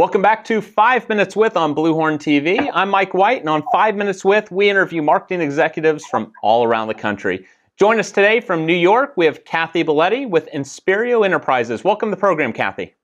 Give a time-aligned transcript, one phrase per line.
[0.00, 2.70] Welcome back to 5 Minutes With on Bluhorn TV.
[2.72, 6.88] I'm Mike White, and on 5 Minutes With, we interview marketing executives from all around
[6.88, 7.46] the country.
[7.76, 9.12] Join us today from New York.
[9.18, 11.84] We have Kathy Belletti with Inspirio Enterprises.
[11.84, 12.94] Welcome to the program, Kathy.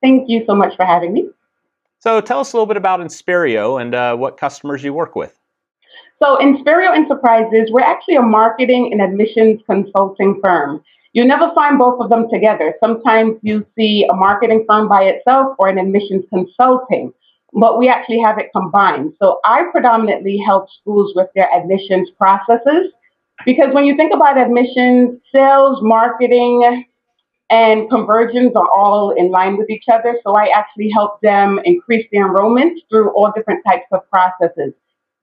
[0.00, 1.28] Thank you so much for having me.
[1.98, 5.38] So, tell us a little bit about Inspirio and uh, what customers you work with.
[6.22, 10.82] So, Inspirio Enterprises, we're actually a marketing and admissions consulting firm.
[11.16, 12.74] You never find both of them together.
[12.78, 17.10] Sometimes you see a marketing firm by itself or an admissions consulting,
[17.54, 19.14] but we actually have it combined.
[19.18, 22.92] So, I predominantly help schools with their admissions processes
[23.46, 26.84] because when you think about admissions, sales, marketing,
[27.48, 30.18] and conversions are all in line with each other.
[30.22, 34.74] So I actually help them increase their enrollment through all different types of processes.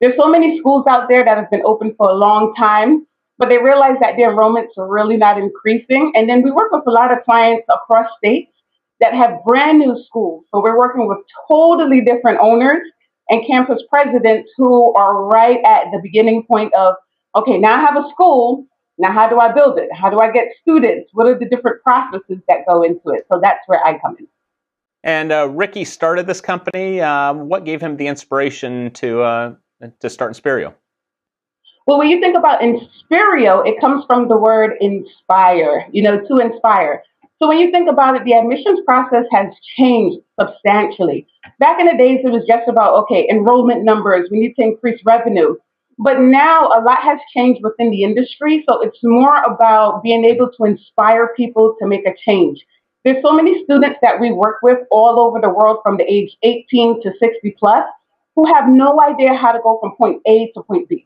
[0.02, 3.06] There's so many schools out there that have been open for a long time,
[3.38, 6.12] but they realize that their enrollments are really not increasing.
[6.16, 8.52] And then we work with a lot of clients across states
[9.00, 10.46] that have brand new schools.
[10.54, 12.82] So we're working with totally different owners
[13.30, 16.96] and campus presidents who are right at the beginning point of,
[17.36, 18.68] okay, now I have a school
[18.98, 19.90] now, how do I build it?
[19.94, 21.10] How do I get students?
[21.14, 23.26] What are the different processes that go into it?
[23.32, 24.28] So that's where I come in.
[25.04, 27.02] And uh, Ricky started this company.
[27.02, 29.56] Um, what gave him the inspiration to uh,
[30.00, 30.74] to start Inspirio?
[31.86, 35.88] Well, when you think about Inspirio, it comes from the word inspire.
[35.92, 37.04] You know, to inspire.
[37.42, 41.28] So when you think about it, the admissions process has changed substantially.
[41.60, 44.30] Back in the days, it was just about okay, enrollment numbers.
[44.32, 45.56] We need to increase revenue.
[46.00, 48.64] But now a lot has changed within the industry.
[48.68, 52.66] So it's more about being able to inspire people to make a change.
[53.04, 56.38] There's so many students that we work with all over the world from the age
[56.44, 57.86] 18 to 60 plus
[58.36, 61.06] who have no idea how to go from point A to point B.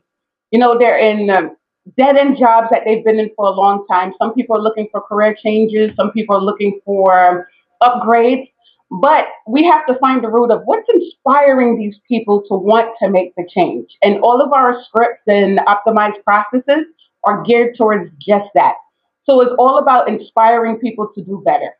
[0.50, 1.56] You know, they're in um,
[1.96, 4.12] dead end jobs that they've been in for a long time.
[4.18, 7.48] Some people are looking for career changes, some people are looking for
[7.82, 8.50] upgrades.
[8.90, 13.10] But we have to find the root of what's inspiring these people to want to
[13.10, 13.90] make the change.
[14.02, 16.86] And all of our scripts and optimized processes
[17.24, 18.74] are geared towards just that.
[19.24, 21.74] So it's all about inspiring people to do better.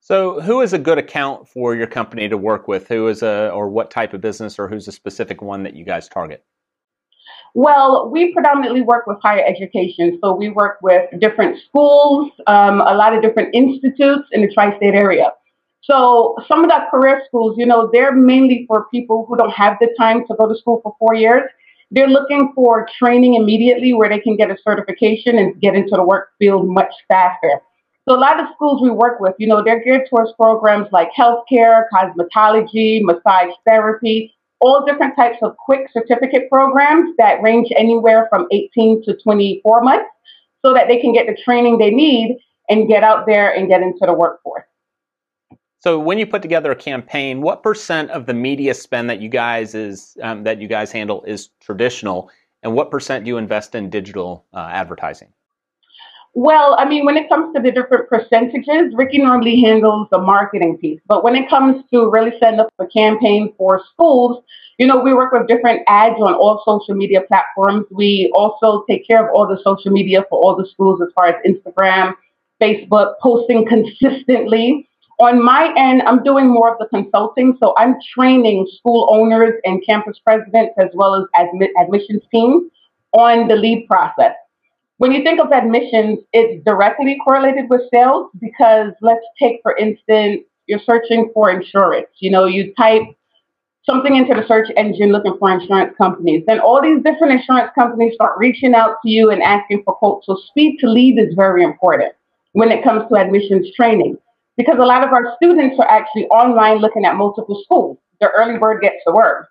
[0.00, 2.88] So, who is a good account for your company to work with?
[2.88, 5.84] Who is a, or what type of business, or who's a specific one that you
[5.84, 6.44] guys target?
[7.54, 10.18] Well, we predominantly work with higher education.
[10.22, 14.76] So, we work with different schools, um, a lot of different institutes in the tri
[14.76, 15.32] state area.
[15.82, 19.76] So some of the career schools, you know, they're mainly for people who don't have
[19.80, 21.42] the time to go to school for four years.
[21.90, 26.04] They're looking for training immediately where they can get a certification and get into the
[26.04, 27.60] work field much faster.
[28.08, 31.10] So a lot of schools we work with, you know, they're geared towards programs like
[31.18, 38.46] healthcare, cosmetology, massage therapy, all different types of quick certificate programs that range anywhere from
[38.50, 40.08] 18 to 24 months
[40.64, 42.38] so that they can get the training they need
[42.70, 44.64] and get out there and get into the workforce.
[45.80, 49.28] So when you put together a campaign, what percent of the media spend that you
[49.28, 52.30] guys is um, that you guys handle is traditional,
[52.62, 55.32] and what percent do you invest in digital uh, advertising?
[56.34, 60.78] Well, I mean, when it comes to the different percentages, Ricky normally handles the marketing
[60.78, 61.00] piece.
[61.06, 64.42] But when it comes to really setting up a campaign for schools,
[64.78, 67.86] you know, we work with different ads on all social media platforms.
[67.90, 71.26] We also take care of all the social media for all the schools as far
[71.26, 72.14] as Instagram,
[72.60, 74.88] Facebook, posting consistently
[75.22, 77.56] on my end, I'm doing more of the consulting.
[77.62, 82.70] So I'm training school owners and campus presidents as well as admi- admissions teams
[83.12, 84.34] on the lead process.
[85.02, 90.42] When you think of admissions, it's directly correlated with sales because let's take, for instance,
[90.68, 92.06] you're searching for insurance.
[92.20, 93.02] You know, you type
[93.82, 96.44] something into the search engine looking for insurance companies.
[96.46, 100.26] Then all these different insurance companies start reaching out to you and asking for quotes.
[100.26, 102.12] So speed to lead is very important
[102.52, 104.18] when it comes to admissions training
[104.56, 107.98] because a lot of our students are actually online looking at multiple schools.
[108.20, 109.46] The early bird gets the word.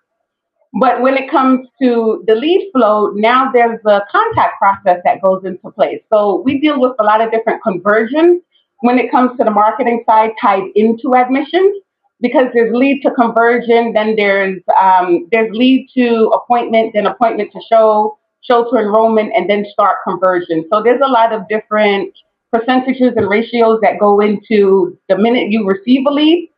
[0.74, 5.42] But when it comes to the lead flow, now there's a contact process that goes
[5.44, 6.00] into place.
[6.12, 8.42] So we deal with a lot of different conversions
[8.80, 11.82] when it comes to the marketing side tied into admissions
[12.20, 17.60] because there's lead to conversion, then there's um, there's lead to appointment, then appointment to
[17.68, 20.64] show, show to enrollment, and then start conversion.
[20.72, 22.16] So there's a lot of different
[22.52, 26.48] percentages and ratios that go into the minute you receive a lead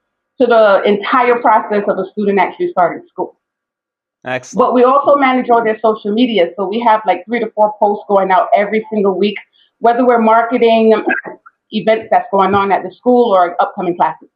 [0.40, 3.36] to the entire process of a student actually starting school.
[4.24, 4.66] Excellent.
[4.66, 6.50] But we also manage all their social media.
[6.56, 9.36] So we have like three to four posts going out every single week,
[9.80, 10.94] whether we're marketing
[11.70, 14.28] events that's going on at the school or upcoming classes.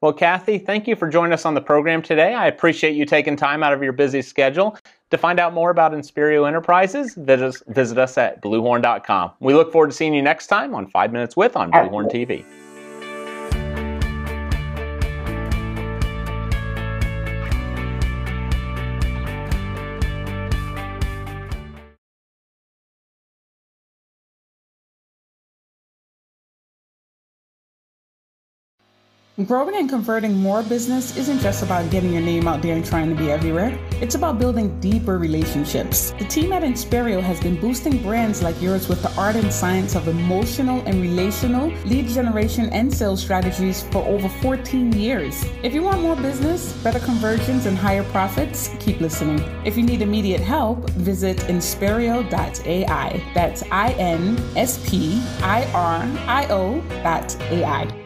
[0.00, 2.34] Well, Kathy, thank you for joining us on the program today.
[2.34, 4.76] I appreciate you taking time out of your busy schedule.
[5.10, 9.32] To find out more about Inspirio Enterprises, visit us, visit us at bluhorn.com.
[9.40, 12.44] We look forward to seeing you next time on 5 Minutes With on Bluhorn TV.
[29.42, 33.08] Growing and converting more business isn't just about getting your name out there and trying
[33.08, 33.76] to be everywhere.
[34.00, 36.12] It's about building deeper relationships.
[36.20, 39.96] The team at Inspirio has been boosting brands like yours with the art and science
[39.96, 45.44] of emotional and relational lead generation and sales strategies for over 14 years.
[45.64, 49.40] If you want more business, better conversions, and higher profits, keep listening.
[49.64, 53.32] If you need immediate help, visit inspirio.ai.
[53.34, 58.03] That's I N S P I R I O dot AI.